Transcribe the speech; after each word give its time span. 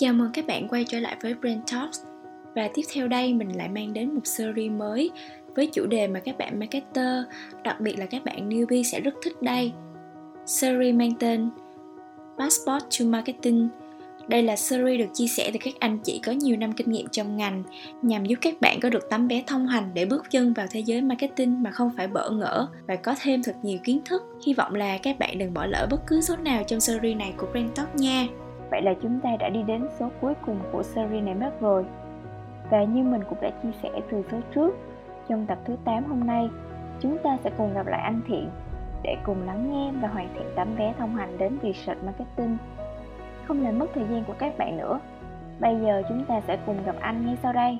Chào 0.00 0.12
mừng 0.12 0.30
các 0.32 0.46
bạn 0.46 0.68
quay 0.68 0.84
trở 0.84 1.00
lại 1.00 1.16
với 1.22 1.34
Brain 1.34 1.60
Talks 1.72 2.02
Và 2.54 2.68
tiếp 2.74 2.82
theo 2.94 3.08
đây 3.08 3.34
mình 3.34 3.56
lại 3.56 3.68
mang 3.68 3.92
đến 3.92 4.14
một 4.14 4.26
series 4.26 4.72
mới 4.72 5.10
với 5.56 5.66
chủ 5.72 5.86
đề 5.86 6.06
mà 6.06 6.20
các 6.20 6.38
bạn 6.38 6.58
marketer, 6.58 7.24
đặc 7.64 7.80
biệt 7.80 7.98
là 7.98 8.06
các 8.06 8.24
bạn 8.24 8.48
newbie 8.48 8.82
sẽ 8.82 9.00
rất 9.00 9.14
thích 9.22 9.42
đây. 9.42 9.72
Series 10.46 10.94
mang 10.94 11.12
tên 11.18 11.50
Passport 12.38 12.84
to 12.98 13.04
Marketing 13.04 13.68
đây 14.28 14.42
là 14.42 14.56
series 14.56 14.98
được 14.98 15.14
chia 15.14 15.26
sẻ 15.26 15.50
từ 15.52 15.58
các 15.64 15.74
anh 15.78 15.98
chị 15.98 16.20
có 16.24 16.32
nhiều 16.32 16.56
năm 16.56 16.72
kinh 16.72 16.90
nghiệm 16.90 17.08
trong 17.08 17.36
ngành 17.36 17.62
nhằm 18.02 18.24
giúp 18.24 18.36
các 18.40 18.60
bạn 18.60 18.80
có 18.80 18.90
được 18.90 19.10
tấm 19.10 19.28
vé 19.28 19.42
thông 19.46 19.66
hành 19.66 19.90
để 19.94 20.04
bước 20.04 20.30
chân 20.30 20.52
vào 20.52 20.66
thế 20.70 20.80
giới 20.80 21.02
marketing 21.02 21.62
mà 21.62 21.70
không 21.70 21.90
phải 21.96 22.06
bỡ 22.06 22.30
ngỡ 22.30 22.66
và 22.86 22.96
có 22.96 23.14
thêm 23.22 23.42
thật 23.42 23.56
nhiều 23.62 23.78
kiến 23.84 24.00
thức. 24.04 24.22
Hy 24.46 24.54
vọng 24.54 24.74
là 24.74 24.98
các 24.98 25.18
bạn 25.18 25.38
đừng 25.38 25.54
bỏ 25.54 25.66
lỡ 25.66 25.86
bất 25.90 26.00
cứ 26.06 26.20
số 26.20 26.36
nào 26.36 26.62
trong 26.66 26.80
series 26.80 27.16
này 27.16 27.34
của 27.36 27.46
Brand 27.52 27.70
Talk 27.74 27.94
nha. 27.94 28.26
Vậy 28.70 28.82
là 28.82 28.94
chúng 29.02 29.20
ta 29.20 29.30
đã 29.38 29.48
đi 29.48 29.62
đến 29.62 29.88
số 29.98 30.10
cuối 30.20 30.34
cùng 30.46 30.58
của 30.72 30.82
series 30.82 31.24
này 31.24 31.34
mất 31.34 31.50
rồi. 31.60 31.84
Và 32.70 32.82
như 32.82 33.02
mình 33.02 33.20
cũng 33.28 33.38
đã 33.40 33.50
chia 33.62 33.70
sẻ 33.82 33.88
từ 34.10 34.22
số 34.30 34.36
trước, 34.54 34.76
trong 35.28 35.46
tập 35.46 35.58
thứ 35.64 35.76
8 35.84 36.04
hôm 36.04 36.26
nay, 36.26 36.48
chúng 37.00 37.18
ta 37.18 37.36
sẽ 37.44 37.50
cùng 37.58 37.74
gặp 37.74 37.86
lại 37.86 38.00
anh 38.00 38.20
Thiện 38.28 38.50
để 39.02 39.16
cùng 39.26 39.46
lắng 39.46 39.72
nghe 39.72 39.92
và 40.02 40.08
hoàn 40.08 40.28
thiện 40.34 40.46
tấm 40.56 40.68
vé 40.78 40.94
thông 40.98 41.14
hành 41.14 41.38
đến 41.38 41.58
Research 41.62 42.04
Marketing 42.04 42.56
không 43.48 43.64
làm 43.64 43.78
mất 43.78 43.86
thời 43.94 44.04
gian 44.10 44.24
của 44.24 44.34
các 44.38 44.58
bạn 44.58 44.76
nữa. 44.76 45.00
Bây 45.60 45.74
giờ 45.86 46.02
chúng 46.08 46.24
ta 46.24 46.40
sẽ 46.46 46.58
cùng 46.66 46.76
gặp 46.86 46.96
anh 47.00 47.26
ngay 47.26 47.36
sau 47.42 47.52
đây. 47.52 47.78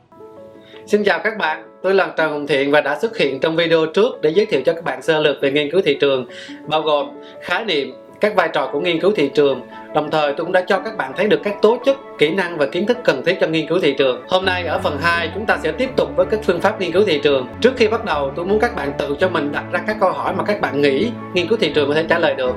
Xin 0.87 1.05
chào 1.05 1.21
các 1.25 1.39
bạn, 1.39 1.79
tôi 1.83 1.95
là 1.95 2.15
Trần 2.17 2.33
Hồng 2.33 2.47
Thiện 2.47 2.71
và 2.71 2.81
đã 2.81 2.99
xuất 2.99 3.17
hiện 3.17 3.41
trong 3.41 3.57
video 3.57 3.87
trước 3.95 4.23
để 4.23 4.31
giới 4.31 4.47
thiệu 4.47 4.61
cho 4.67 4.73
các 4.73 4.85
bạn 4.85 5.03
sơ 5.03 5.21
lược 5.21 5.37
về 5.43 5.51
nghiên 5.51 5.71
cứu 5.71 5.81
thị 5.85 5.99
trường, 6.01 6.27
bao 6.69 6.83
gồm 6.83 7.09
khái 7.41 7.65
niệm, 7.65 7.95
các 8.21 8.35
vai 8.37 8.49
trò 8.53 8.71
của 8.73 8.81
nghiên 8.81 9.01
cứu 9.01 9.13
thị 9.17 9.31
trường. 9.35 9.61
Đồng 9.99 10.11
thời 10.11 10.33
tôi 10.33 10.45
cũng 10.45 10.53
đã 10.53 10.65
cho 10.69 10.79
các 10.79 10.97
bạn 10.97 11.13
thấy 11.17 11.27
được 11.27 11.41
các 11.45 11.63
tố 11.63 11.79
chất, 11.85 11.97
kỹ 12.19 12.35
năng 12.35 12.59
và 12.59 12.67
kiến 12.67 12.87
thức 12.87 12.99
cần 13.05 13.25
thiết 13.25 13.39
cho 13.41 13.47
nghiên 13.47 13.69
cứu 13.69 13.81
thị 13.81 13.95
trường. 13.99 14.23
Hôm 14.29 14.45
nay 14.45 14.67
ở 14.67 14.79
phần 14.79 14.99
2 15.03 15.31
chúng 15.35 15.47
ta 15.47 15.59
sẽ 15.63 15.73
tiếp 15.73 15.91
tục 15.97 16.09
với 16.17 16.27
các 16.31 16.41
phương 16.45 16.61
pháp 16.61 16.81
nghiên 16.81 16.93
cứu 16.93 17.05
thị 17.07 17.21
trường. 17.23 17.49
Trước 17.61 17.73
khi 17.77 17.89
bắt 17.89 18.05
đầu 18.05 18.33
tôi 18.37 18.45
muốn 18.45 18.61
các 18.61 18.77
bạn 18.77 18.93
tự 18.99 19.17
cho 19.21 19.29
mình 19.29 19.53
đặt 19.53 19.65
ra 19.73 19.81
các 19.87 19.97
câu 20.01 20.11
hỏi 20.11 20.35
mà 20.37 20.45
các 20.45 20.61
bạn 20.61 20.81
nghĩ 20.81 21.11
nghiên 21.35 21.49
cứu 21.49 21.59
thị 21.59 21.73
trường 21.75 21.89
có 21.89 21.95
thể 21.95 22.05
trả 22.09 22.19
lời 22.19 22.35
được. 22.35 22.55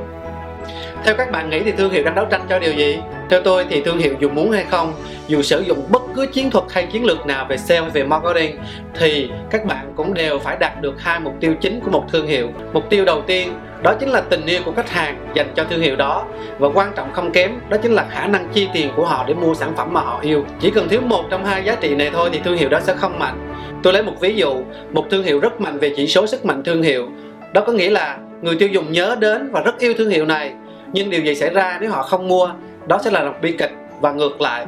Theo 1.04 1.16
các 1.18 1.32
bạn 1.32 1.50
nghĩ 1.50 1.60
thì 1.60 1.72
thương 1.72 1.92
hiệu 1.92 2.04
đang 2.04 2.16
đấu 2.16 2.26
tranh 2.30 2.42
cho 2.50 2.60
điều 2.60 2.74
gì? 2.74 3.00
Theo 3.30 3.42
tôi 3.42 3.66
thì 3.70 3.82
thương 3.82 3.98
hiệu 3.98 4.14
dù 4.20 4.30
muốn 4.30 4.52
hay 4.52 4.66
không, 4.70 4.94
dù 5.28 5.42
sử 5.42 5.60
dụng 5.60 5.84
bất 5.90 6.02
cứ 6.16 6.26
chiến 6.26 6.50
thuật 6.50 6.66
hay 6.72 6.86
chiến 6.86 7.06
lược 7.06 7.26
nào 7.26 7.46
về 7.50 7.58
sale 7.58 7.90
về 7.94 8.04
marketing 8.04 8.58
thì 8.96 9.30
các 9.50 9.66
bạn 9.66 9.94
cũng 9.96 10.14
đều 10.14 10.40
phải 10.40 10.58
đạt 10.60 10.82
được 10.82 11.02
hai 11.02 11.20
mục 11.20 11.34
tiêu 11.40 11.56
chính 11.62 11.80
của 11.80 11.92
một 11.92 12.06
thương 12.12 12.28
hiệu. 12.28 12.48
Mục 12.74 12.90
tiêu 12.90 13.06
đầu 13.06 13.22
tiên 13.22 13.54
đó 13.84 13.94
chính 14.00 14.10
là 14.10 14.22
tình 14.22 14.46
yêu 14.46 14.62
của 14.66 14.72
khách 14.72 14.90
hàng 14.90 15.28
dành 15.34 15.48
cho 15.56 15.64
thương 15.64 15.82
hiệu 15.82 15.96
đó. 15.96 16.26
Và 16.60 16.70
quan 16.74 16.92
trọng 16.96 17.14
không 17.14 17.32
kém, 17.32 17.52
đó 17.70 17.78
chính 17.82 17.92
là 17.92 18.06
khả 18.12 18.28
năng 18.28 18.48
chi 18.54 18.68
tiền 18.74 18.90
của 18.96 19.06
họ 19.06 19.24
để 19.28 19.34
mua 19.34 19.54
sản 19.54 19.74
phẩm 19.78 19.94
mà 19.94 20.02
họ 20.02 20.20
yêu. 20.22 20.46
Chỉ 20.60 20.70
cần 20.70 20.90
thiếu 20.90 21.02
một 21.02 21.24
trong 21.30 21.46
hai 21.46 21.64
giá 21.64 21.76
trị 21.76 21.96
này 21.96 22.10
thôi 22.14 22.30
thì 22.34 22.40
thương 22.44 22.58
hiệu 22.58 22.70
đó 22.70 22.80
sẽ 22.80 22.96
không 22.96 23.20
mạnh. 23.20 23.54
Tôi 23.84 23.94
lấy 23.94 24.04
một 24.04 24.14
ví 24.20 24.36
dụ, 24.36 24.64
một 24.92 25.06
thương 25.10 25.24
hiệu 25.24 25.40
rất 25.40 25.62
mạnh 25.62 25.80
về 25.80 25.94
chỉ 25.98 26.08
số 26.08 26.28
sức 26.28 26.46
mạnh 26.46 26.64
thương 26.64 26.84
hiệu. 26.84 27.08
Đó 27.54 27.62
có 27.68 27.74
nghĩa 27.74 27.90
là 27.90 28.18
người 28.42 28.56
tiêu 28.56 28.70
dùng 28.70 28.92
nhớ 28.92 29.16
đến 29.20 29.50
và 29.52 29.62
rất 29.62 29.80
yêu 29.80 29.94
thương 29.98 30.10
hiệu 30.10 30.26
này. 30.26 30.54
Nhưng 30.94 31.10
điều 31.10 31.22
gì 31.22 31.36
xảy 31.36 31.50
ra 31.50 31.78
nếu 31.82 31.92
họ 31.92 32.04
không 32.04 32.28
mua? 32.28 32.50
Đó 32.88 33.00
sẽ 33.04 33.12
là 33.12 33.24
một 33.24 33.36
bi 33.42 33.52
kịch 33.52 33.72
và 34.02 34.12
ngược 34.12 34.42
lại 34.42 34.66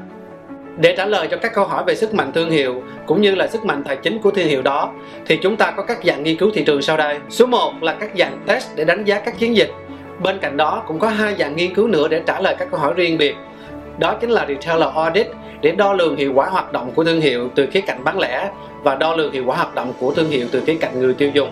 để 0.77 0.95
trả 0.97 1.05
lời 1.05 1.27
cho 1.31 1.38
các 1.38 1.53
câu 1.53 1.66
hỏi 1.66 1.83
về 1.88 1.95
sức 1.95 2.13
mạnh 2.13 2.31
thương 2.31 2.49
hiệu, 2.49 2.83
cũng 3.05 3.21
như 3.21 3.35
là 3.35 3.47
sức 3.47 3.66
mạnh 3.66 3.83
tài 3.83 3.95
chính 3.95 4.19
của 4.19 4.31
thương 4.31 4.47
hiệu 4.47 4.61
đó, 4.61 4.91
thì 5.25 5.38
chúng 5.38 5.55
ta 5.55 5.71
có 5.71 5.83
các 5.83 5.97
dạng 6.03 6.23
nghiên 6.23 6.38
cứu 6.38 6.52
thị 6.53 6.63
trường 6.63 6.81
sau 6.81 6.97
đây. 6.97 7.17
Số 7.29 7.45
1 7.45 7.73
là 7.81 7.93
các 7.93 8.11
dạng 8.17 8.39
test 8.47 8.67
để 8.75 8.83
đánh 8.83 9.03
giá 9.03 9.19
các 9.19 9.39
chiến 9.39 9.55
dịch. 9.55 9.71
Bên 10.23 10.39
cạnh 10.39 10.57
đó, 10.57 10.83
cũng 10.88 10.99
có 10.99 11.07
hai 11.07 11.35
dạng 11.39 11.55
nghiên 11.55 11.73
cứu 11.73 11.88
nữa 11.88 12.07
để 12.07 12.21
trả 12.25 12.39
lời 12.39 12.55
các 12.59 12.67
câu 12.71 12.79
hỏi 12.79 12.94
riêng 12.95 13.17
biệt. 13.17 13.35
Đó 13.97 14.13
chính 14.21 14.29
là 14.29 14.45
retailer 14.47 14.89
audit, 14.95 15.27
để 15.61 15.71
đo 15.71 15.94
lường 15.94 16.16
hiệu 16.16 16.33
quả 16.35 16.45
hoạt 16.45 16.71
động 16.71 16.91
của 16.95 17.03
thương 17.03 17.21
hiệu 17.21 17.49
từ 17.55 17.67
khía 17.71 17.81
cạnh 17.81 18.03
bán 18.03 18.19
lẻ 18.19 18.49
và 18.83 18.95
đo 18.95 19.16
lường 19.16 19.31
hiệu 19.31 19.44
quả 19.45 19.55
hoạt 19.55 19.75
động 19.75 19.94
của 19.99 20.13
thương 20.13 20.29
hiệu 20.29 20.47
từ 20.51 20.61
khía 20.66 20.75
cạnh 20.81 20.99
người 20.99 21.13
tiêu 21.13 21.29
dùng. 21.33 21.49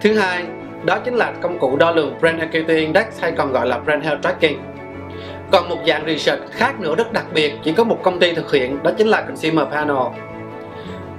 Thứ 0.00 0.14
hai, 0.14 0.44
đó 0.84 0.98
chính 1.04 1.14
là 1.14 1.32
công 1.42 1.58
cụ 1.58 1.76
đo 1.76 1.90
lường 1.90 2.14
Brand 2.20 2.40
Equity 2.40 2.74
Index, 2.74 3.04
hay 3.20 3.32
còn 3.32 3.52
gọi 3.52 3.66
là 3.66 3.78
Brand 3.78 4.04
Health 4.04 4.22
Tracking. 4.22 4.58
Còn 5.54 5.68
một 5.68 5.78
dạng 5.86 6.06
research 6.06 6.42
khác 6.50 6.80
nữa 6.80 6.94
rất 6.94 7.12
đặc 7.12 7.24
biệt 7.34 7.54
chỉ 7.64 7.72
có 7.72 7.84
một 7.84 7.98
công 8.02 8.18
ty 8.18 8.34
thực 8.34 8.52
hiện 8.52 8.82
đó 8.82 8.90
chính 8.98 9.06
là 9.06 9.22
Consumer 9.22 9.66
Panel. 9.72 9.96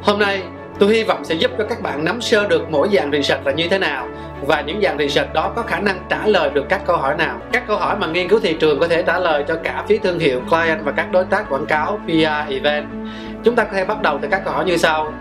Hôm 0.01 0.19
nay 0.19 0.41
tôi 0.79 0.93
hy 0.93 1.03
vọng 1.03 1.25
sẽ 1.25 1.35
giúp 1.35 1.51
cho 1.57 1.63
các 1.69 1.81
bạn 1.81 2.05
nắm 2.05 2.21
sơ 2.21 2.47
được 2.47 2.69
mỗi 2.69 2.89
dạng 2.93 3.11
research 3.11 3.45
là 3.45 3.51
như 3.51 3.67
thế 3.69 3.79
nào 3.79 4.07
và 4.41 4.61
những 4.61 4.81
dạng 4.81 4.97
research 4.97 5.33
đó 5.33 5.53
có 5.55 5.61
khả 5.61 5.79
năng 5.79 5.99
trả 6.09 6.27
lời 6.27 6.49
được 6.53 6.65
các 6.69 6.81
câu 6.85 6.97
hỏi 6.97 7.15
nào. 7.15 7.39
Các 7.51 7.63
câu 7.67 7.77
hỏi 7.77 7.95
mà 7.97 8.07
nghiên 8.07 8.27
cứu 8.27 8.39
thị 8.39 8.53
trường 8.59 8.79
có 8.79 8.87
thể 8.87 9.03
trả 9.03 9.19
lời 9.19 9.43
cho 9.47 9.55
cả 9.63 9.83
phía 9.87 9.97
thương 9.97 10.19
hiệu, 10.19 10.41
client 10.49 10.79
và 10.83 10.91
các 10.91 11.11
đối 11.11 11.25
tác 11.25 11.49
quảng 11.49 11.65
cáo, 11.65 11.99
PR, 12.05 12.51
event. 12.53 12.85
Chúng 13.43 13.55
ta 13.55 13.63
có 13.63 13.71
thể 13.73 13.85
bắt 13.85 14.01
đầu 14.01 14.19
từ 14.21 14.27
các 14.31 14.41
câu 14.45 14.53
hỏi 14.53 14.65
như 14.65 14.77
sau 14.77 15.13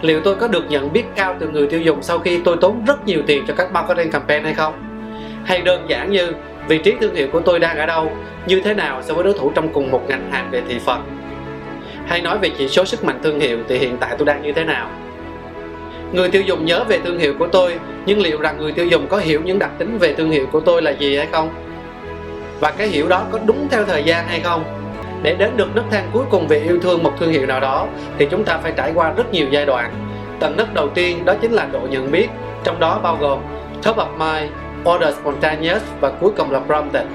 liệu 0.00 0.20
tôi 0.24 0.34
có 0.36 0.48
được 0.48 0.64
nhận 0.70 0.92
biết 0.92 1.04
cao 1.16 1.36
từ 1.38 1.48
người 1.48 1.66
tiêu 1.66 1.80
dùng 1.80 2.02
sau 2.02 2.18
khi 2.18 2.40
tôi 2.44 2.56
tốn 2.60 2.84
rất 2.84 3.06
nhiều 3.06 3.22
tiền 3.26 3.44
cho 3.48 3.54
các 3.54 3.72
marketing 3.72 4.10
campaign 4.10 4.44
hay 4.44 4.54
không 4.54 4.74
hay 5.44 5.60
đơn 5.60 5.86
giản 5.88 6.10
như 6.10 6.32
vị 6.68 6.78
trí 6.78 6.94
thương 7.00 7.14
hiệu 7.14 7.28
của 7.32 7.40
tôi 7.40 7.58
đang 7.58 7.78
ở 7.78 7.86
đâu? 7.86 8.12
Như 8.46 8.60
thế 8.60 8.74
nào 8.74 9.02
so 9.02 9.14
với 9.14 9.24
đối 9.24 9.32
thủ 9.32 9.52
trong 9.54 9.68
cùng 9.68 9.90
một 9.90 10.02
ngành 10.08 10.30
hàng 10.32 10.48
về 10.50 10.62
thị 10.68 10.78
phần? 10.84 11.02
Hay 12.06 12.22
nói 12.22 12.38
về 12.38 12.50
chỉ 12.58 12.68
số 12.68 12.84
sức 12.84 13.04
mạnh 13.04 13.20
thương 13.22 13.40
hiệu 13.40 13.58
thì 13.68 13.78
hiện 13.78 13.96
tại 13.96 14.14
tôi 14.18 14.26
đang 14.26 14.42
như 14.42 14.52
thế 14.52 14.64
nào? 14.64 14.90
Người 16.12 16.30
tiêu 16.30 16.42
dùng 16.42 16.64
nhớ 16.64 16.84
về 16.88 16.98
thương 17.04 17.18
hiệu 17.18 17.34
của 17.38 17.46
tôi, 17.46 17.78
nhưng 18.06 18.20
liệu 18.20 18.40
rằng 18.40 18.58
người 18.58 18.72
tiêu 18.72 18.86
dùng 18.86 19.06
có 19.06 19.16
hiểu 19.16 19.40
những 19.44 19.58
đặc 19.58 19.70
tính 19.78 19.98
về 19.98 20.14
thương 20.14 20.30
hiệu 20.30 20.46
của 20.52 20.60
tôi 20.60 20.82
là 20.82 20.90
gì 20.90 21.16
hay 21.16 21.26
không? 21.32 21.50
Và 22.60 22.70
cái 22.70 22.88
hiểu 22.88 23.08
đó 23.08 23.24
có 23.30 23.38
đúng 23.46 23.68
theo 23.70 23.84
thời 23.84 24.02
gian 24.04 24.26
hay 24.28 24.40
không? 24.40 24.64
Để 25.22 25.34
đến 25.34 25.50
được 25.56 25.76
nấc 25.76 25.84
thang 25.90 26.08
cuối 26.12 26.24
cùng 26.30 26.48
về 26.48 26.58
yêu 26.58 26.78
thương 26.82 27.02
một 27.02 27.12
thương 27.20 27.32
hiệu 27.32 27.46
nào 27.46 27.60
đó, 27.60 27.86
thì 28.18 28.26
chúng 28.30 28.44
ta 28.44 28.58
phải 28.62 28.72
trải 28.76 28.92
qua 28.94 29.12
rất 29.16 29.32
nhiều 29.32 29.46
giai 29.50 29.66
đoạn. 29.66 29.92
Tầng 30.40 30.56
nấc 30.56 30.74
đầu 30.74 30.88
tiên 30.88 31.24
đó 31.24 31.34
chính 31.42 31.52
là 31.52 31.66
độ 31.72 31.80
nhận 31.90 32.10
biết, 32.10 32.28
trong 32.64 32.80
đó 32.80 33.00
bao 33.02 33.16
gồm 33.20 33.38
top 33.82 33.96
of 33.96 34.18
mind 34.18 34.52
order 34.90 35.14
spontaneous 35.14 35.82
và 36.00 36.10
cuối 36.20 36.30
cùng 36.36 36.50
là 36.50 36.60
prompted. 36.60 37.06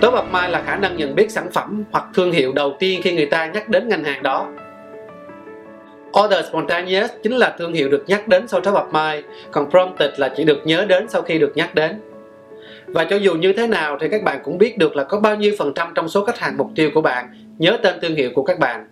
Top 0.00 0.14
of 0.14 0.24
mind 0.32 0.52
là 0.52 0.62
khả 0.66 0.76
năng 0.76 0.96
nhận 0.96 1.14
biết 1.14 1.30
sản 1.30 1.50
phẩm 1.52 1.84
hoặc 1.90 2.04
thương 2.14 2.32
hiệu 2.32 2.52
đầu 2.52 2.76
tiên 2.78 3.00
khi 3.02 3.12
người 3.12 3.26
ta 3.26 3.46
nhắc 3.46 3.68
đến 3.68 3.88
ngành 3.88 4.04
hàng 4.04 4.22
đó. 4.22 4.48
Order 6.20 6.46
spontaneous 6.46 7.10
chính 7.22 7.36
là 7.36 7.54
thương 7.58 7.72
hiệu 7.72 7.88
được 7.88 8.04
nhắc 8.06 8.28
đến 8.28 8.48
sau 8.48 8.60
top 8.60 8.74
of 8.74 8.86
mind, 8.92 9.26
còn 9.50 9.70
prompted 9.70 10.10
là 10.16 10.30
chỉ 10.36 10.44
được 10.44 10.58
nhớ 10.64 10.84
đến 10.88 11.08
sau 11.08 11.22
khi 11.22 11.38
được 11.38 11.52
nhắc 11.54 11.74
đến. 11.74 12.00
Và 12.86 13.04
cho 13.04 13.16
dù 13.16 13.34
như 13.34 13.52
thế 13.52 13.66
nào 13.66 13.98
thì 14.00 14.08
các 14.08 14.22
bạn 14.22 14.40
cũng 14.44 14.58
biết 14.58 14.78
được 14.78 14.96
là 14.96 15.04
có 15.04 15.20
bao 15.20 15.36
nhiêu 15.36 15.54
phần 15.58 15.72
trăm 15.74 15.92
trong 15.94 16.08
số 16.08 16.24
khách 16.24 16.38
hàng 16.38 16.56
mục 16.56 16.70
tiêu 16.74 16.90
của 16.94 17.00
bạn 17.00 17.26
nhớ 17.58 17.78
tên 17.82 17.94
thương 18.02 18.14
hiệu 18.14 18.30
của 18.34 18.42
các 18.42 18.58
bạn 18.58 18.86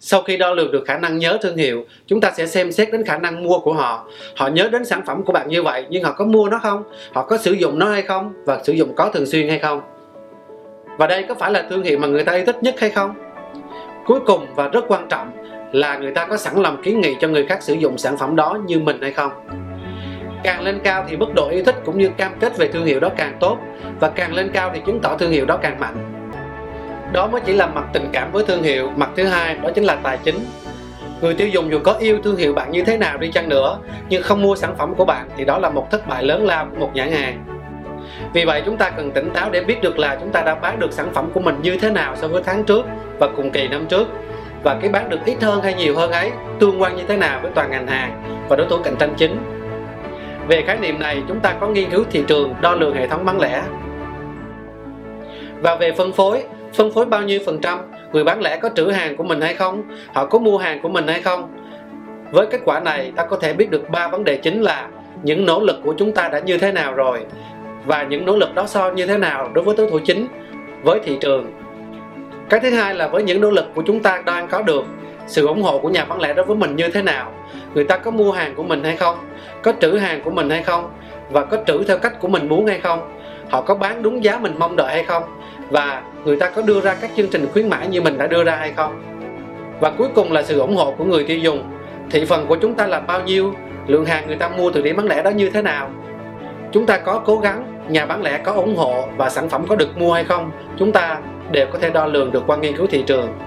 sau 0.00 0.22
khi 0.22 0.36
đo 0.36 0.54
lường 0.54 0.72
được 0.72 0.84
khả 0.86 0.98
năng 0.98 1.18
nhớ 1.18 1.38
thương 1.42 1.56
hiệu, 1.56 1.84
chúng 2.06 2.20
ta 2.20 2.30
sẽ 2.36 2.46
xem 2.46 2.72
xét 2.72 2.92
đến 2.92 3.04
khả 3.04 3.18
năng 3.18 3.42
mua 3.42 3.58
của 3.58 3.72
họ. 3.72 4.08
Họ 4.36 4.48
nhớ 4.48 4.68
đến 4.72 4.84
sản 4.84 5.02
phẩm 5.06 5.22
của 5.24 5.32
bạn 5.32 5.48
như 5.48 5.62
vậy, 5.62 5.86
nhưng 5.90 6.04
họ 6.04 6.12
có 6.12 6.24
mua 6.24 6.48
nó 6.48 6.58
không? 6.62 6.82
Họ 7.12 7.22
có 7.22 7.36
sử 7.36 7.52
dụng 7.52 7.78
nó 7.78 7.90
hay 7.90 8.02
không? 8.02 8.32
Và 8.44 8.62
sử 8.64 8.72
dụng 8.72 8.94
có 8.96 9.10
thường 9.10 9.26
xuyên 9.26 9.48
hay 9.48 9.58
không? 9.58 9.80
Và 10.98 11.06
đây 11.06 11.24
có 11.28 11.34
phải 11.34 11.50
là 11.50 11.66
thương 11.70 11.82
hiệu 11.82 11.98
mà 11.98 12.06
người 12.06 12.24
ta 12.24 12.32
yêu 12.32 12.44
thích 12.46 12.62
nhất 12.62 12.74
hay 12.80 12.90
không? 12.90 13.14
Cuối 14.06 14.20
cùng 14.26 14.46
và 14.54 14.68
rất 14.68 14.84
quan 14.88 15.06
trọng 15.08 15.30
là 15.72 15.98
người 15.98 16.12
ta 16.12 16.26
có 16.26 16.36
sẵn 16.36 16.62
lòng 16.62 16.82
kiến 16.82 17.00
nghị 17.00 17.16
cho 17.20 17.28
người 17.28 17.46
khác 17.46 17.62
sử 17.62 17.74
dụng 17.74 17.98
sản 17.98 18.16
phẩm 18.16 18.36
đó 18.36 18.58
như 18.66 18.78
mình 18.78 19.02
hay 19.02 19.12
không? 19.12 19.32
Càng 20.44 20.62
lên 20.62 20.80
cao 20.84 21.04
thì 21.08 21.16
mức 21.16 21.34
độ 21.34 21.48
yêu 21.48 21.64
thích 21.64 21.74
cũng 21.84 21.98
như 21.98 22.10
cam 22.16 22.32
kết 22.40 22.58
về 22.58 22.68
thương 22.68 22.84
hiệu 22.84 23.00
đó 23.00 23.08
càng 23.16 23.36
tốt. 23.40 23.58
Và 24.00 24.08
càng 24.08 24.34
lên 24.34 24.50
cao 24.52 24.70
thì 24.74 24.80
chứng 24.86 25.00
tỏ 25.00 25.16
thương 25.16 25.30
hiệu 25.30 25.46
đó 25.46 25.58
càng 25.62 25.80
mạnh 25.80 26.15
đó 27.12 27.26
mới 27.26 27.40
chỉ 27.40 27.52
là 27.52 27.66
mặt 27.66 27.84
tình 27.92 28.08
cảm 28.12 28.32
với 28.32 28.44
thương 28.44 28.62
hiệu. 28.62 28.90
Mặt 28.96 29.10
thứ 29.16 29.24
hai 29.24 29.54
đó 29.54 29.70
chính 29.74 29.84
là 29.84 29.96
tài 30.02 30.18
chính. 30.24 30.38
Người 31.20 31.34
tiêu 31.34 31.48
dùng 31.48 31.70
dù 31.70 31.78
có 31.84 31.92
yêu 31.92 32.18
thương 32.24 32.36
hiệu 32.36 32.52
bạn 32.52 32.70
như 32.70 32.84
thế 32.84 32.98
nào 32.98 33.18
đi 33.18 33.30
chăng 33.32 33.48
nữa 33.48 33.78
nhưng 34.08 34.22
không 34.22 34.42
mua 34.42 34.56
sản 34.56 34.74
phẩm 34.78 34.94
của 34.94 35.04
bạn 35.04 35.28
thì 35.36 35.44
đó 35.44 35.58
là 35.58 35.70
một 35.70 35.90
thất 35.90 36.08
bại 36.08 36.22
lớn 36.22 36.46
lao 36.46 36.66
của 36.70 36.76
một 36.76 36.90
nhãn 36.94 37.10
hàng. 37.10 37.44
Vì 38.32 38.44
vậy 38.44 38.62
chúng 38.64 38.76
ta 38.76 38.90
cần 38.90 39.10
tỉnh 39.10 39.30
táo 39.30 39.50
để 39.50 39.60
biết 39.60 39.82
được 39.82 39.98
là 39.98 40.16
chúng 40.20 40.30
ta 40.30 40.42
đã 40.42 40.54
bán 40.54 40.78
được 40.78 40.92
sản 40.92 41.08
phẩm 41.14 41.30
của 41.34 41.40
mình 41.40 41.56
như 41.62 41.76
thế 41.76 41.90
nào 41.90 42.16
so 42.16 42.28
với 42.28 42.42
tháng 42.46 42.64
trước 42.64 42.86
và 43.18 43.28
cùng 43.36 43.50
kỳ 43.50 43.68
năm 43.68 43.86
trước. 43.86 44.08
Và 44.64 44.78
cái 44.80 44.90
bán 44.90 45.08
được 45.08 45.20
ít 45.24 45.42
hơn 45.42 45.62
hay 45.62 45.74
nhiều 45.74 45.96
hơn 45.96 46.12
ấy 46.12 46.30
tương 46.58 46.82
quan 46.82 46.96
như 46.96 47.02
thế 47.08 47.16
nào 47.16 47.40
với 47.42 47.50
toàn 47.54 47.70
ngành 47.70 47.86
hàng 47.86 48.22
và 48.48 48.56
đối 48.56 48.66
thủ 48.66 48.76
cạnh 48.84 48.96
tranh 48.96 49.14
chính. 49.16 49.36
Về 50.48 50.62
khái 50.66 50.76
niệm 50.76 50.98
này, 50.98 51.22
chúng 51.28 51.40
ta 51.40 51.54
có 51.60 51.68
nghiên 51.68 51.90
cứu 51.90 52.04
thị 52.10 52.24
trường 52.26 52.54
đo 52.60 52.74
lường 52.74 52.94
hệ 52.94 53.08
thống 53.08 53.24
bán 53.24 53.40
lẻ. 53.40 53.62
Và 55.62 55.76
về 55.76 55.92
phân 55.92 56.12
phối, 56.12 56.44
phân 56.74 56.92
phối 56.92 57.06
bao 57.06 57.22
nhiêu 57.22 57.40
phần 57.46 57.58
trăm, 57.60 57.78
người 58.12 58.24
bán 58.24 58.40
lẻ 58.40 58.56
có 58.56 58.70
trữ 58.74 58.86
hàng 58.86 59.16
của 59.16 59.24
mình 59.24 59.40
hay 59.40 59.54
không, 59.54 59.82
họ 60.12 60.26
có 60.26 60.38
mua 60.38 60.58
hàng 60.58 60.80
của 60.82 60.88
mình 60.88 61.06
hay 61.06 61.22
không. 61.22 61.48
Với 62.32 62.46
kết 62.46 62.60
quả 62.64 62.80
này, 62.80 63.12
ta 63.16 63.24
có 63.24 63.38
thể 63.40 63.52
biết 63.52 63.70
được 63.70 63.90
ba 63.90 64.08
vấn 64.08 64.24
đề 64.24 64.36
chính 64.36 64.62
là 64.62 64.88
những 65.22 65.46
nỗ 65.46 65.60
lực 65.60 65.76
của 65.84 65.94
chúng 65.98 66.12
ta 66.12 66.28
đã 66.28 66.38
như 66.38 66.58
thế 66.58 66.72
nào 66.72 66.94
rồi 66.94 67.20
và 67.84 68.02
những 68.02 68.26
nỗ 68.26 68.36
lực 68.36 68.54
đó 68.54 68.66
so 68.66 68.90
như 68.90 69.06
thế 69.06 69.18
nào 69.18 69.50
đối 69.52 69.64
với 69.64 69.76
đối 69.76 69.90
thủ 69.90 69.98
chính 70.04 70.26
với 70.82 71.00
thị 71.04 71.18
trường. 71.20 71.52
Cái 72.48 72.60
thứ 72.60 72.70
hai 72.70 72.94
là 72.94 73.08
với 73.08 73.22
những 73.22 73.40
nỗ 73.40 73.50
lực 73.50 73.64
của 73.74 73.82
chúng 73.86 74.00
ta 74.00 74.22
đang 74.26 74.48
có 74.48 74.62
được 74.62 74.84
sự 75.26 75.46
ủng 75.46 75.62
hộ 75.62 75.78
của 75.78 75.88
nhà 75.88 76.04
bán 76.04 76.20
lẻ 76.20 76.34
đối 76.34 76.44
với 76.44 76.56
mình 76.56 76.76
như 76.76 76.88
thế 76.88 77.02
nào 77.02 77.32
người 77.74 77.84
ta 77.84 77.96
có 77.96 78.10
mua 78.10 78.32
hàng 78.32 78.54
của 78.54 78.62
mình 78.62 78.84
hay 78.84 78.96
không 78.96 79.16
có 79.62 79.72
trữ 79.80 79.92
hàng 79.96 80.22
của 80.22 80.30
mình 80.30 80.50
hay 80.50 80.62
không 80.62 80.90
và 81.30 81.44
có 81.44 81.56
trữ 81.66 81.84
theo 81.84 81.98
cách 81.98 82.20
của 82.20 82.28
mình 82.28 82.48
muốn 82.48 82.66
hay 82.66 82.80
không 82.80 83.15
họ 83.50 83.62
có 83.62 83.74
bán 83.74 84.02
đúng 84.02 84.24
giá 84.24 84.38
mình 84.38 84.54
mong 84.58 84.76
đợi 84.76 84.92
hay 84.92 85.04
không? 85.04 85.22
Và 85.70 86.02
người 86.24 86.36
ta 86.36 86.50
có 86.50 86.62
đưa 86.62 86.80
ra 86.80 86.94
các 86.94 87.10
chương 87.16 87.28
trình 87.28 87.46
khuyến 87.52 87.68
mãi 87.68 87.88
như 87.88 88.02
mình 88.02 88.18
đã 88.18 88.26
đưa 88.26 88.44
ra 88.44 88.56
hay 88.56 88.72
không? 88.76 89.02
Và 89.80 89.90
cuối 89.90 90.08
cùng 90.14 90.32
là 90.32 90.42
sự 90.42 90.60
ủng 90.60 90.76
hộ 90.76 90.94
của 90.98 91.04
người 91.04 91.24
tiêu 91.24 91.38
dùng. 91.38 91.64
Thị 92.10 92.24
phần 92.24 92.46
của 92.46 92.56
chúng 92.56 92.74
ta 92.74 92.86
là 92.86 93.00
bao 93.00 93.22
nhiêu? 93.22 93.54
Lượng 93.86 94.04
hàng 94.04 94.26
người 94.26 94.36
ta 94.36 94.48
mua 94.48 94.70
từ 94.70 94.82
điểm 94.82 94.96
bán 94.96 95.06
lẻ 95.06 95.22
đó 95.22 95.30
như 95.30 95.50
thế 95.50 95.62
nào? 95.62 95.90
Chúng 96.72 96.86
ta 96.86 96.98
có 96.98 97.22
cố 97.24 97.38
gắng 97.38 97.64
nhà 97.88 98.06
bán 98.06 98.22
lẻ 98.22 98.38
có 98.38 98.52
ủng 98.52 98.76
hộ 98.76 99.04
và 99.16 99.30
sản 99.30 99.48
phẩm 99.48 99.64
có 99.68 99.76
được 99.76 99.98
mua 99.98 100.12
hay 100.12 100.24
không? 100.24 100.50
Chúng 100.78 100.92
ta 100.92 101.18
đều 101.50 101.66
có 101.72 101.78
thể 101.78 101.90
đo 101.90 102.06
lường 102.06 102.32
được 102.32 102.42
qua 102.46 102.56
nghiên 102.56 102.76
cứu 102.76 102.86
thị 102.86 103.04
trường. 103.06 103.38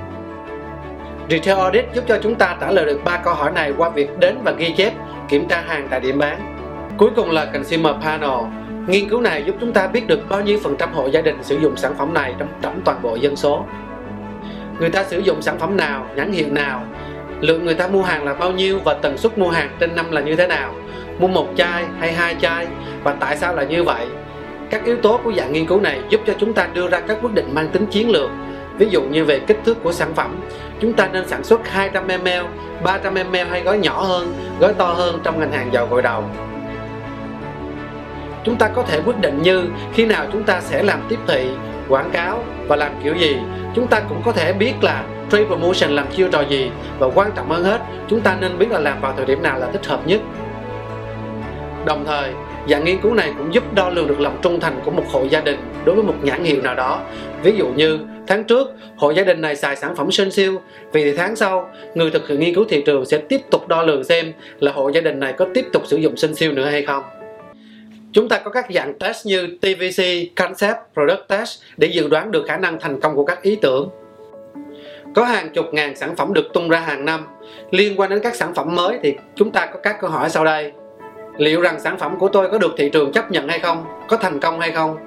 Retail 1.29 1.57
Audit 1.57 1.85
giúp 1.93 2.03
cho 2.07 2.17
chúng 2.23 2.35
ta 2.35 2.57
trả 2.61 2.71
lời 2.71 2.85
được 2.85 3.01
ba 3.05 3.17
câu 3.17 3.33
hỏi 3.33 3.51
này 3.51 3.73
qua 3.77 3.89
việc 3.89 4.19
đến 4.19 4.37
và 4.43 4.51
ghi 4.51 4.73
chép, 4.77 4.93
kiểm 5.29 5.47
tra 5.47 5.63
hàng 5.67 5.87
tại 5.89 5.99
điểm 5.99 6.19
bán. 6.19 6.55
Cuối 6.97 7.09
cùng 7.15 7.31
là 7.31 7.45
Consumer 7.45 7.95
Panel. 8.01 8.58
Nghiên 8.89 9.09
cứu 9.09 9.21
này 9.21 9.43
giúp 9.43 9.55
chúng 9.59 9.73
ta 9.73 9.87
biết 9.87 10.07
được 10.07 10.29
bao 10.29 10.41
nhiêu 10.41 10.59
phần 10.63 10.75
trăm 10.79 10.93
hộ 10.93 11.07
gia 11.07 11.21
đình 11.21 11.43
sử 11.43 11.59
dụng 11.59 11.77
sản 11.77 11.93
phẩm 11.97 12.13
này 12.13 12.35
trong 12.39 12.47
tổng 12.61 12.81
toàn 12.85 13.01
bộ 13.01 13.15
dân 13.15 13.35
số. 13.35 13.65
Người 14.79 14.89
ta 14.89 15.03
sử 15.03 15.19
dụng 15.19 15.41
sản 15.41 15.59
phẩm 15.59 15.77
nào, 15.77 16.05
nhãn 16.15 16.31
hiệu 16.31 16.47
nào, 16.51 16.83
lượng 17.41 17.65
người 17.65 17.73
ta 17.73 17.87
mua 17.87 18.01
hàng 18.01 18.25
là 18.25 18.33
bao 18.33 18.51
nhiêu 18.51 18.79
và 18.85 18.93
tần 18.93 19.17
suất 19.17 19.37
mua 19.37 19.49
hàng 19.49 19.69
trên 19.79 19.95
năm 19.95 20.11
là 20.11 20.21
như 20.21 20.35
thế 20.35 20.47
nào, 20.47 20.73
mua 21.19 21.27
một 21.27 21.47
chai 21.57 21.83
hay 21.99 22.13
hai 22.13 22.35
chai 22.41 22.67
và 23.03 23.15
tại 23.19 23.37
sao 23.37 23.55
là 23.55 23.63
như 23.63 23.83
vậy. 23.83 24.05
Các 24.69 24.85
yếu 24.85 24.97
tố 24.97 25.19
của 25.23 25.33
dạng 25.33 25.53
nghiên 25.53 25.65
cứu 25.65 25.81
này 25.81 26.01
giúp 26.09 26.21
cho 26.25 26.33
chúng 26.39 26.53
ta 26.53 26.67
đưa 26.73 26.89
ra 26.89 26.99
các 26.99 27.17
quyết 27.21 27.33
định 27.33 27.49
mang 27.53 27.69
tính 27.69 27.85
chiến 27.85 28.09
lược 28.09 28.29
ví 28.77 28.87
dụ 28.89 29.01
như 29.01 29.25
về 29.25 29.39
kích 29.39 29.59
thước 29.65 29.83
của 29.83 29.91
sản 29.91 30.13
phẩm 30.15 30.39
chúng 30.81 30.93
ta 30.93 31.09
nên 31.13 31.27
sản 31.27 31.43
xuất 31.43 31.61
200ml 31.75 32.45
300ml 32.83 33.49
hay 33.49 33.61
gói 33.61 33.77
nhỏ 33.77 34.01
hơn 34.01 34.33
gói 34.59 34.73
to 34.73 34.85
hơn 34.85 35.19
trong 35.23 35.39
ngành 35.39 35.51
hàng 35.51 35.69
dầu 35.73 35.87
gội 35.91 36.01
đầu 36.01 36.23
chúng 38.43 38.55
ta 38.55 38.67
có 38.67 38.83
thể 38.83 39.01
quyết 39.05 39.19
định 39.21 39.41
như 39.41 39.63
khi 39.93 40.05
nào 40.05 40.25
chúng 40.33 40.43
ta 40.43 40.61
sẽ 40.61 40.83
làm 40.83 40.99
tiếp 41.09 41.19
thị, 41.27 41.49
quảng 41.89 42.09
cáo 42.13 42.43
và 42.67 42.75
làm 42.75 42.91
kiểu 43.03 43.15
gì. 43.15 43.37
Chúng 43.75 43.87
ta 43.87 43.99
cũng 43.99 44.21
có 44.25 44.31
thể 44.31 44.53
biết 44.53 44.73
là 44.81 45.03
trade 45.31 45.45
promotion 45.45 45.91
làm 45.91 46.05
chiêu 46.15 46.27
trò 46.31 46.41
gì 46.41 46.71
và 46.99 47.07
quan 47.15 47.31
trọng 47.35 47.49
hơn 47.49 47.63
hết, 47.63 47.81
chúng 48.07 48.21
ta 48.21 48.37
nên 48.41 48.57
biết 48.57 48.71
là 48.71 48.79
làm 48.79 49.01
vào 49.01 49.13
thời 49.17 49.25
điểm 49.25 49.43
nào 49.43 49.59
là 49.59 49.67
thích 49.71 49.85
hợp 49.85 50.07
nhất. 50.07 50.21
Đồng 51.85 52.05
thời, 52.05 52.31
dạng 52.69 52.85
nghiên 52.85 52.99
cứu 52.99 53.13
này 53.13 53.33
cũng 53.37 53.53
giúp 53.53 53.73
đo 53.73 53.89
lường 53.89 54.07
được 54.07 54.19
lòng 54.19 54.37
trung 54.41 54.59
thành 54.59 54.81
của 54.85 54.91
một 54.91 55.03
hộ 55.11 55.23
gia 55.29 55.41
đình 55.41 55.59
đối 55.85 55.95
với 55.95 56.03
một 56.03 56.15
nhãn 56.21 56.43
hiệu 56.43 56.61
nào 56.61 56.75
đó. 56.75 57.01
Ví 57.43 57.51
dụ 57.57 57.67
như, 57.67 57.99
tháng 58.27 58.43
trước, 58.43 58.73
hộ 58.97 59.11
gia 59.11 59.23
đình 59.23 59.41
này 59.41 59.55
xài 59.55 59.75
sản 59.75 59.95
phẩm 59.95 60.11
sinh 60.11 60.31
siêu, 60.31 60.61
vì 60.91 61.03
thì 61.03 61.17
tháng 61.17 61.35
sau, 61.35 61.69
người 61.95 62.11
thực 62.11 62.27
hiện 62.27 62.39
nghiên 62.39 62.55
cứu 62.55 62.65
thị 62.69 62.83
trường 62.85 63.05
sẽ 63.05 63.17
tiếp 63.17 63.41
tục 63.51 63.67
đo 63.67 63.83
lường 63.83 64.03
xem 64.03 64.33
là 64.59 64.71
hộ 64.71 64.89
gia 64.89 65.01
đình 65.01 65.19
này 65.19 65.33
có 65.33 65.45
tiếp 65.53 65.65
tục 65.73 65.83
sử 65.85 65.97
dụng 65.97 66.17
sinh 66.17 66.35
siêu 66.35 66.51
nữa 66.51 66.65
hay 66.65 66.85
không 66.85 67.03
chúng 68.11 68.29
ta 68.29 68.39
có 68.39 68.51
các 68.51 68.65
dạng 68.69 68.99
test 68.99 69.27
như 69.27 69.57
TVC, 69.61 70.03
Concept, 70.35 70.77
Product 70.93 71.27
Test 71.27 71.61
để 71.77 71.87
dự 71.87 72.07
đoán 72.07 72.31
được 72.31 72.45
khả 72.47 72.57
năng 72.57 72.79
thành 72.79 72.99
công 72.99 73.15
của 73.15 73.25
các 73.25 73.41
ý 73.41 73.55
tưởng. 73.55 73.89
Có 75.15 75.23
hàng 75.23 75.49
chục 75.49 75.65
ngàn 75.71 75.95
sản 75.95 76.15
phẩm 76.15 76.33
được 76.33 76.53
tung 76.53 76.69
ra 76.69 76.79
hàng 76.79 77.05
năm. 77.05 77.27
Liên 77.71 77.99
quan 77.99 78.09
đến 78.09 78.19
các 78.23 78.35
sản 78.35 78.53
phẩm 78.53 78.75
mới 78.75 78.99
thì 79.03 79.15
chúng 79.35 79.51
ta 79.51 79.65
có 79.65 79.79
các 79.83 79.97
câu 80.01 80.09
hỏi 80.09 80.29
sau 80.29 80.45
đây. 80.45 80.71
Liệu 81.37 81.61
rằng 81.61 81.79
sản 81.79 81.97
phẩm 81.97 82.19
của 82.19 82.27
tôi 82.27 82.49
có 82.49 82.57
được 82.57 82.71
thị 82.77 82.89
trường 82.89 83.11
chấp 83.11 83.31
nhận 83.31 83.47
hay 83.47 83.59
không? 83.59 83.85
Có 84.07 84.17
thành 84.17 84.39
công 84.39 84.59
hay 84.59 84.71
không? 84.71 84.97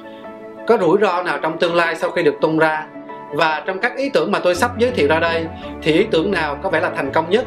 Có 0.67 0.79
rủi 0.81 0.99
ro 1.01 1.23
nào 1.23 1.39
trong 1.43 1.59
tương 1.59 1.75
lai 1.75 1.97
sau 1.97 2.11
khi 2.11 2.23
được 2.23 2.35
tung 2.41 2.59
ra? 2.59 2.87
Và 3.35 3.63
trong 3.67 3.79
các 3.79 3.97
ý 3.97 4.11
tưởng 4.11 4.33
mà 4.33 4.39
tôi 4.39 4.55
sắp 4.55 4.79
giới 4.79 4.91
thiệu 4.91 5.09
ra 5.09 5.19
đây 5.19 5.47
thì 5.83 5.93
ý 5.93 6.07
tưởng 6.11 6.31
nào 6.31 6.59
có 6.63 6.71
vẻ 6.71 6.81
là 6.81 6.91
thành 6.97 7.11
công 7.13 7.31
nhất? 7.31 7.45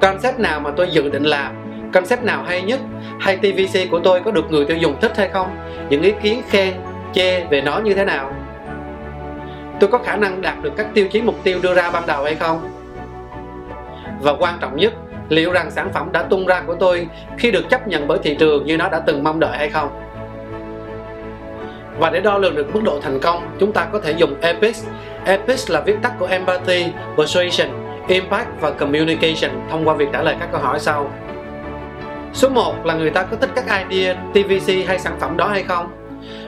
Concept 0.00 0.38
nào 0.38 0.60
mà 0.60 0.70
tôi 0.76 0.88
dự 0.90 1.08
định 1.08 1.24
làm? 1.24 1.61
Concept 1.92 2.24
nào 2.24 2.42
hay 2.46 2.62
nhất? 2.62 2.80
Hay 3.20 3.36
tvc 3.36 3.90
của 3.90 4.00
tôi 4.04 4.20
có 4.20 4.30
được 4.30 4.50
người 4.50 4.64
tiêu 4.64 4.76
dùng 4.76 5.00
thích 5.00 5.12
hay 5.16 5.28
không? 5.28 5.56
Những 5.88 6.02
ý 6.02 6.12
kiến 6.22 6.42
khen 6.48 6.74
chê 7.12 7.44
về 7.44 7.60
nó 7.60 7.78
như 7.78 7.94
thế 7.94 8.04
nào? 8.04 8.34
Tôi 9.80 9.90
có 9.90 9.98
khả 9.98 10.16
năng 10.16 10.42
đạt 10.42 10.62
được 10.62 10.72
các 10.76 10.86
tiêu 10.94 11.06
chí 11.12 11.22
mục 11.22 11.34
tiêu 11.44 11.58
đưa 11.62 11.74
ra 11.74 11.90
ban 11.90 12.06
đầu 12.06 12.24
hay 12.24 12.34
không? 12.34 12.70
Và 14.20 14.34
quan 14.38 14.54
trọng 14.60 14.76
nhất 14.76 14.92
liệu 15.28 15.52
rằng 15.52 15.70
sản 15.70 15.92
phẩm 15.92 16.08
đã 16.12 16.22
tung 16.22 16.46
ra 16.46 16.62
của 16.66 16.74
tôi 16.74 17.06
khi 17.38 17.50
được 17.50 17.68
chấp 17.68 17.88
nhận 17.88 18.08
bởi 18.08 18.18
thị 18.22 18.36
trường 18.38 18.66
như 18.66 18.76
nó 18.76 18.88
đã 18.88 19.02
từng 19.06 19.24
mong 19.24 19.40
đợi 19.40 19.56
hay 19.58 19.70
không? 19.70 19.88
Và 21.98 22.10
để 22.10 22.20
đo 22.20 22.38
lường 22.38 22.56
được 22.56 22.74
mức 22.74 22.80
độ 22.84 23.00
thành 23.02 23.20
công 23.20 23.56
chúng 23.60 23.72
ta 23.72 23.86
có 23.92 24.00
thể 24.00 24.12
dùng 24.12 24.34
EPIC. 24.40 24.76
EPIC 25.24 25.70
là 25.70 25.80
viết 25.80 25.96
tắt 26.02 26.12
của 26.18 26.26
Empathy, 26.26 26.86
Persuasion, 27.16 27.68
Impact 28.08 28.48
và 28.60 28.70
Communication 28.70 29.50
thông 29.70 29.88
qua 29.88 29.94
việc 29.94 30.08
trả 30.12 30.22
lời 30.22 30.36
các 30.40 30.48
câu 30.52 30.60
hỏi 30.60 30.80
sau. 30.80 31.10
Số 32.32 32.48
1 32.48 32.86
là 32.86 32.94
người 32.94 33.10
ta 33.10 33.22
có 33.22 33.36
thích 33.36 33.50
các 33.54 33.88
idea, 33.88 34.14
TVC 34.14 34.88
hay 34.88 34.98
sản 34.98 35.16
phẩm 35.20 35.36
đó 35.36 35.48
hay 35.48 35.62
không? 35.62 35.92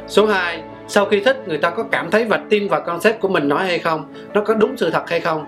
Số 0.08 0.26
2 0.26 0.62
sau 0.88 1.06
khi 1.06 1.20
thích 1.20 1.42
người 1.46 1.58
ta 1.58 1.70
có 1.70 1.82
cảm 1.82 2.10
thấy 2.10 2.24
và 2.24 2.40
tin 2.50 2.68
vào 2.68 2.80
concept 2.80 3.20
của 3.20 3.28
mình 3.28 3.48
nói 3.48 3.66
hay 3.66 3.78
không? 3.78 4.12
Nó 4.34 4.40
có 4.40 4.54
đúng 4.54 4.76
sự 4.76 4.90
thật 4.90 5.10
hay 5.10 5.20
không? 5.20 5.46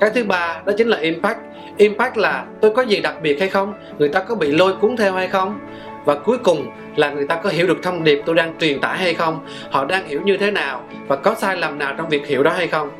Cái 0.00 0.10
thứ 0.14 0.24
ba 0.24 0.62
đó 0.64 0.72
chính 0.78 0.88
là 0.88 0.98
impact. 0.98 1.38
Impact 1.76 2.16
là 2.16 2.44
tôi 2.60 2.70
có 2.70 2.82
gì 2.82 3.00
đặc 3.00 3.14
biệt 3.22 3.40
hay 3.40 3.48
không? 3.48 3.74
Người 3.98 4.08
ta 4.08 4.20
có 4.20 4.34
bị 4.34 4.52
lôi 4.52 4.74
cuốn 4.76 4.96
theo 4.96 5.12
hay 5.12 5.28
không? 5.28 5.58
Và 6.04 6.14
cuối 6.14 6.38
cùng 6.38 6.70
là 6.96 7.10
người 7.10 7.26
ta 7.26 7.36
có 7.36 7.50
hiểu 7.50 7.66
được 7.66 7.82
thông 7.82 8.04
điệp 8.04 8.22
tôi 8.26 8.34
đang 8.34 8.54
truyền 8.58 8.80
tải 8.80 8.98
hay 8.98 9.14
không? 9.14 9.46
Họ 9.70 9.84
đang 9.84 10.06
hiểu 10.06 10.20
như 10.24 10.36
thế 10.36 10.50
nào? 10.50 10.82
Và 11.08 11.16
có 11.16 11.34
sai 11.34 11.56
lầm 11.56 11.78
nào 11.78 11.94
trong 11.98 12.08
việc 12.08 12.26
hiểu 12.26 12.42
đó 12.42 12.50
hay 12.50 12.66
không? 12.66 12.90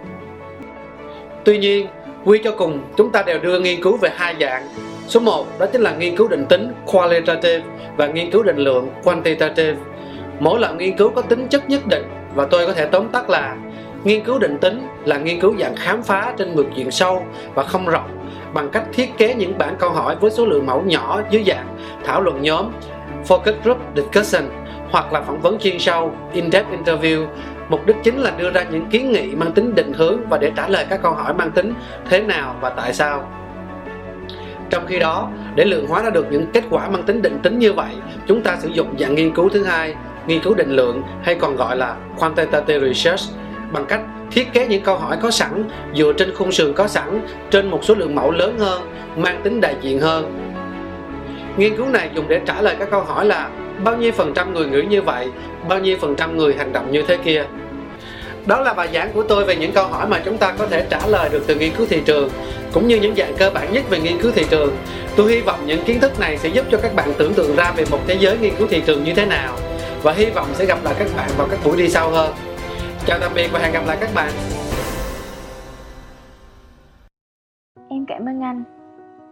Tuy 1.44 1.58
nhiên 1.58 1.86
quy 2.24 2.40
cho 2.44 2.54
cùng 2.58 2.82
chúng 2.96 3.12
ta 3.12 3.22
đều 3.22 3.38
đưa 3.38 3.60
nghiên 3.60 3.82
cứu 3.82 3.96
về 3.96 4.10
hai 4.16 4.36
dạng 4.40 4.62
số 5.06 5.20
1 5.20 5.46
đó 5.58 5.66
chính 5.72 5.80
là 5.80 5.94
nghiên 5.96 6.16
cứu 6.16 6.28
định 6.28 6.46
tính 6.46 6.72
qualitative 6.86 7.64
và 7.96 8.06
nghiên 8.06 8.30
cứu 8.30 8.42
định 8.42 8.56
lượng 8.56 8.88
quantitative. 9.04 9.76
Mỗi 10.40 10.60
loại 10.60 10.74
nghiên 10.74 10.96
cứu 10.96 11.10
có 11.10 11.22
tính 11.22 11.48
chất 11.48 11.68
nhất 11.68 11.86
định 11.86 12.04
và 12.34 12.46
tôi 12.50 12.66
có 12.66 12.72
thể 12.72 12.86
tóm 12.86 13.08
tắt 13.08 13.30
là 13.30 13.56
nghiên 14.04 14.24
cứu 14.24 14.38
định 14.38 14.58
tính 14.58 14.88
là 15.04 15.18
nghiên 15.18 15.40
cứu 15.40 15.54
dạng 15.58 15.76
khám 15.76 16.02
phá 16.02 16.34
trên 16.38 16.56
một 16.56 16.64
diện 16.74 16.90
sâu 16.90 17.24
và 17.54 17.62
không 17.62 17.86
rộng 17.86 18.28
bằng 18.54 18.70
cách 18.70 18.84
thiết 18.92 19.18
kế 19.18 19.34
những 19.34 19.58
bản 19.58 19.76
câu 19.78 19.90
hỏi 19.90 20.16
với 20.20 20.30
số 20.30 20.46
lượng 20.46 20.66
mẫu 20.66 20.82
nhỏ 20.82 21.20
dưới 21.30 21.44
dạng 21.46 21.76
thảo 22.04 22.22
luận 22.22 22.42
nhóm, 22.42 22.70
focus 23.28 23.54
group 23.64 23.78
discussion 23.96 24.42
hoặc 24.90 25.12
là 25.12 25.20
phỏng 25.20 25.40
vấn 25.40 25.58
chuyên 25.58 25.78
sâu, 25.78 26.12
in-depth 26.32 26.84
interview. 26.84 27.26
Mục 27.68 27.86
đích 27.86 27.96
chính 28.02 28.18
là 28.18 28.30
đưa 28.30 28.50
ra 28.50 28.64
những 28.70 28.86
kiến 28.90 29.12
nghị 29.12 29.34
mang 29.34 29.52
tính 29.52 29.74
định 29.74 29.92
hướng 29.92 30.28
và 30.28 30.38
để 30.38 30.52
trả 30.56 30.68
lời 30.68 30.86
các 30.90 31.02
câu 31.02 31.12
hỏi 31.12 31.34
mang 31.34 31.50
tính 31.50 31.74
thế 32.10 32.20
nào 32.20 32.56
và 32.60 32.70
tại 32.70 32.94
sao 32.94 33.28
trong 34.72 34.86
khi 34.86 34.98
đó, 34.98 35.28
để 35.54 35.64
lượng 35.64 35.86
hóa 35.86 36.02
ra 36.02 36.10
được 36.10 36.26
những 36.30 36.46
kết 36.52 36.64
quả 36.70 36.88
mang 36.88 37.02
tính 37.02 37.22
định 37.22 37.38
tính 37.42 37.58
như 37.58 37.72
vậy, 37.72 37.90
chúng 38.26 38.42
ta 38.42 38.56
sử 38.60 38.68
dụng 38.68 38.94
dạng 38.98 39.14
nghiên 39.14 39.34
cứu 39.34 39.48
thứ 39.48 39.64
hai, 39.64 39.94
nghiên 40.26 40.42
cứu 40.42 40.54
định 40.54 40.70
lượng, 40.70 41.02
hay 41.22 41.34
còn 41.34 41.56
gọi 41.56 41.76
là 41.76 41.96
quantitative 42.18 42.88
research, 42.88 43.20
bằng 43.72 43.84
cách 43.86 44.00
thiết 44.30 44.52
kế 44.52 44.66
những 44.66 44.82
câu 44.82 44.96
hỏi 44.96 45.16
có 45.22 45.30
sẵn, 45.30 45.64
dựa 45.94 46.12
trên 46.12 46.34
khung 46.34 46.52
sườn 46.52 46.72
có 46.72 46.88
sẵn, 46.88 47.26
trên 47.50 47.70
một 47.70 47.84
số 47.84 47.94
lượng 47.94 48.14
mẫu 48.14 48.30
lớn 48.30 48.58
hơn, 48.58 48.82
mang 49.16 49.40
tính 49.44 49.60
đại 49.60 49.76
diện 49.80 50.00
hơn. 50.00 50.52
Nghiên 51.56 51.76
cứu 51.76 51.86
này 51.86 52.10
dùng 52.14 52.28
để 52.28 52.40
trả 52.46 52.62
lời 52.62 52.76
các 52.78 52.90
câu 52.90 53.00
hỏi 53.00 53.26
là, 53.26 53.48
bao 53.84 53.96
nhiêu 53.96 54.12
phần 54.12 54.32
trăm 54.34 54.54
người 54.54 54.66
nghĩ 54.66 54.82
như 54.82 55.02
vậy, 55.02 55.28
bao 55.68 55.78
nhiêu 55.78 55.96
phần 56.00 56.14
trăm 56.16 56.36
người 56.36 56.54
hành 56.58 56.72
động 56.72 56.92
như 56.92 57.02
thế 57.02 57.16
kia? 57.16 57.44
Đó 58.46 58.60
là 58.60 58.72
bài 58.72 58.88
giảng 58.94 59.12
của 59.12 59.22
tôi 59.22 59.44
về 59.44 59.56
những 59.56 59.72
câu 59.72 59.86
hỏi 59.86 60.06
mà 60.08 60.20
chúng 60.24 60.38
ta 60.38 60.54
có 60.58 60.66
thể 60.66 60.86
trả 60.90 61.06
lời 61.06 61.28
được 61.32 61.44
từ 61.46 61.54
nghiên 61.54 61.72
cứu 61.74 61.86
thị 61.90 62.02
trường 62.04 62.28
cũng 62.72 62.88
như 62.88 62.96
những 62.96 63.14
dạng 63.16 63.34
cơ 63.38 63.50
bản 63.54 63.72
nhất 63.72 63.84
về 63.90 64.00
nghiên 64.00 64.18
cứu 64.22 64.32
thị 64.34 64.44
trường. 64.50 64.76
Tôi 65.16 65.32
hy 65.32 65.40
vọng 65.40 65.60
những 65.66 65.84
kiến 65.84 66.00
thức 66.00 66.20
này 66.20 66.38
sẽ 66.38 66.48
giúp 66.48 66.64
cho 66.70 66.78
các 66.82 66.94
bạn 66.94 67.12
tưởng 67.18 67.34
tượng 67.34 67.56
ra 67.56 67.72
về 67.76 67.84
một 67.90 67.98
thế 68.06 68.16
giới 68.20 68.38
nghiên 68.38 68.54
cứu 68.58 68.66
thị 68.70 68.82
trường 68.86 69.04
như 69.04 69.14
thế 69.14 69.26
nào 69.26 69.56
và 70.02 70.12
hy 70.12 70.30
vọng 70.30 70.46
sẽ 70.52 70.66
gặp 70.66 70.78
lại 70.84 70.94
các 70.98 71.08
bạn 71.16 71.30
vào 71.38 71.48
các 71.50 71.60
buổi 71.64 71.76
đi 71.76 71.88
sau 71.88 72.10
hơn. 72.10 72.34
Chào 73.06 73.18
tạm 73.20 73.32
biệt 73.34 73.48
và 73.52 73.58
hẹn 73.58 73.72
gặp 73.72 73.82
lại 73.86 73.96
các 74.00 74.10
bạn. 74.14 74.32
Em 77.88 78.04
cảm 78.08 78.28
ơn 78.28 78.40
anh. 78.42 78.64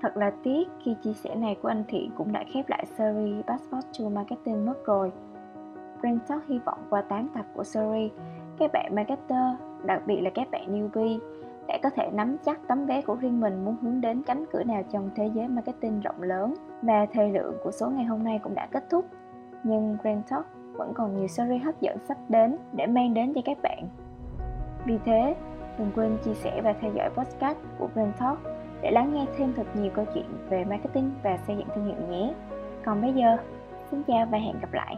Thật 0.02 0.16
là 0.16 0.30
tiếc 0.44 0.68
khi 0.84 0.94
chia 1.04 1.12
sẻ 1.24 1.34
này 1.34 1.56
của 1.62 1.68
anh 1.68 1.84
Thiện 1.88 2.10
cũng 2.18 2.32
đã 2.32 2.44
khép 2.54 2.68
lại 2.68 2.84
series 2.98 3.44
Passport 3.46 3.86
to 3.98 4.08
Marketing 4.08 4.66
mất 4.66 4.86
rồi. 4.86 5.10
Brand 6.00 6.20
Talk 6.28 6.42
hy 6.48 6.58
vọng 6.66 6.78
qua 6.90 7.02
8 7.02 7.28
tập 7.34 7.44
của 7.54 7.64
series, 7.64 8.10
các 8.58 8.70
bạn 8.72 8.94
marketer, 8.94 9.54
đặc 9.84 10.02
biệt 10.06 10.20
là 10.20 10.30
các 10.34 10.50
bạn 10.50 10.66
newbie, 10.72 11.18
để 11.70 11.78
có 11.82 11.90
thể 11.90 12.10
nắm 12.12 12.36
chắc 12.44 12.60
tấm 12.68 12.86
vé 12.86 13.02
của 13.02 13.14
riêng 13.14 13.40
mình 13.40 13.64
muốn 13.64 13.76
hướng 13.82 14.00
đến 14.00 14.22
cánh 14.22 14.44
cửa 14.52 14.62
nào 14.62 14.82
trong 14.92 15.10
thế 15.14 15.30
giới 15.34 15.48
marketing 15.48 16.00
rộng 16.00 16.22
lớn. 16.22 16.54
Và 16.82 17.06
thời 17.12 17.30
lượng 17.30 17.54
của 17.64 17.70
số 17.70 17.90
ngày 17.90 18.04
hôm 18.04 18.24
nay 18.24 18.40
cũng 18.42 18.54
đã 18.54 18.68
kết 18.72 18.84
thúc. 18.90 19.04
Nhưng 19.64 19.96
Brand 20.02 20.24
Talk 20.30 20.46
vẫn 20.72 20.92
còn 20.94 21.16
nhiều 21.16 21.28
series 21.28 21.62
hấp 21.62 21.80
dẫn 21.80 21.98
sắp 22.08 22.16
đến 22.28 22.56
để 22.72 22.86
mang 22.86 23.14
đến 23.14 23.32
cho 23.34 23.40
các 23.44 23.58
bạn. 23.62 23.88
Vì 24.86 24.98
thế, 25.04 25.36
đừng 25.78 25.90
quên 25.94 26.18
chia 26.24 26.34
sẻ 26.34 26.60
và 26.64 26.72
theo 26.80 26.92
dõi 26.94 27.10
podcast 27.10 27.58
của 27.78 27.88
Brand 27.94 28.14
Talk 28.18 28.38
để 28.82 28.90
lắng 28.90 29.14
nghe 29.14 29.26
thêm 29.36 29.52
thật 29.56 29.66
nhiều 29.74 29.90
câu 29.94 30.04
chuyện 30.14 30.26
về 30.48 30.64
marketing 30.64 31.10
và 31.22 31.38
xây 31.46 31.56
dựng 31.56 31.68
thương 31.74 31.86
hiệu 31.86 32.08
nhé. 32.10 32.34
Còn 32.84 33.02
bây 33.02 33.12
giờ, 33.12 33.36
xin 33.90 34.02
chào 34.02 34.26
và 34.30 34.38
hẹn 34.38 34.60
gặp 34.60 34.72
lại. 34.72 34.96